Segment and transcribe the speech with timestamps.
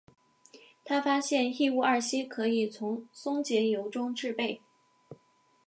[0.83, 4.59] 他发现异戊二烯可以从松节油中制备。